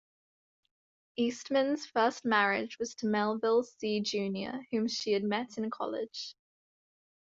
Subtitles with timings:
[1.15, 6.33] Eastman's first marriage was to Melville See Junior whom she had met in college.